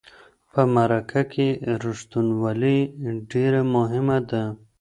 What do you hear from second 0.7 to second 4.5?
مرکه کې رښتینولي ډیره مهمه ده.